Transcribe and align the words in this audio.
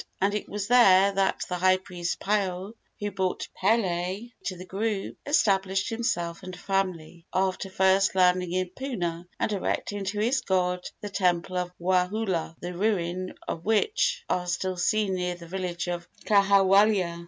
And 0.19 0.33
it 0.33 0.49
was 0.49 0.65
there 0.67 1.11
that 1.11 1.43
the 1.47 1.57
high 1.59 1.77
priest 1.77 2.19
Paao, 2.19 2.73
who 2.99 3.11
brought 3.11 3.47
Pili 3.61 4.31
to 4.45 4.57
the 4.57 4.65
group, 4.65 5.15
established 5.27 5.89
himself 5.89 6.41
and 6.41 6.57
family, 6.57 7.27
after 7.31 7.69
first 7.69 8.15
landing 8.15 8.51
in 8.51 8.69
Puna 8.75 9.27
and 9.39 9.51
erecting 9.51 10.03
to 10.05 10.19
his 10.19 10.41
god 10.41 10.83
the 11.01 11.09
temple 11.09 11.55
of 11.55 11.69
Wahaula, 11.79 12.55
the 12.59 12.73
ruins 12.73 13.33
of 13.47 13.63
which 13.63 14.23
are 14.27 14.47
still 14.47 14.75
seen 14.75 15.13
near 15.13 15.35
the 15.35 15.45
village 15.45 15.87
of 15.87 16.07
Kahawalea. 16.25 17.19